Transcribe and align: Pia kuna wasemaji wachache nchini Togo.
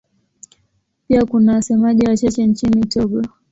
Pia 1.07 1.25
kuna 1.25 1.53
wasemaji 1.53 2.05
wachache 2.07 2.45
nchini 2.47 2.85
Togo. 2.85 3.21